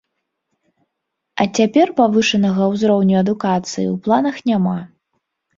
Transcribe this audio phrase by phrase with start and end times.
[1.43, 4.77] А цяпер павышанага ўзроўню адукацыі ў планах няма.